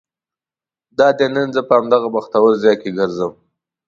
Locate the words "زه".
1.55-1.61